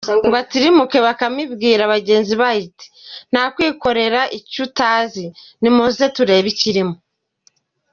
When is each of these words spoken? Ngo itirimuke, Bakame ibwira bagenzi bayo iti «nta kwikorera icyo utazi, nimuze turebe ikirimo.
Ngo 0.25 0.35
itirimuke, 0.43 0.97
Bakame 1.05 1.39
ibwira 1.47 1.83
bagenzi 1.93 2.33
bayo 2.41 2.59
iti 2.69 2.85
«nta 3.31 3.43
kwikorera 3.53 4.21
icyo 4.37 4.59
utazi, 4.67 5.25
nimuze 5.61 6.05
turebe 6.15 6.47
ikirimo. 6.53 6.95